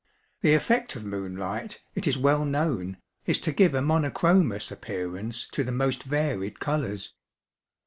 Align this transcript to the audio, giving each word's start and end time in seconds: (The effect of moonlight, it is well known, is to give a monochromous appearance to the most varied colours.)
(The 0.41 0.55
effect 0.55 0.95
of 0.95 1.05
moonlight, 1.05 1.79
it 1.93 2.07
is 2.07 2.17
well 2.17 2.43
known, 2.43 2.97
is 3.27 3.37
to 3.41 3.51
give 3.53 3.75
a 3.75 3.83
monochromous 3.83 4.71
appearance 4.71 5.47
to 5.51 5.63
the 5.63 5.71
most 5.71 6.01
varied 6.01 6.59
colours.) 6.59 7.13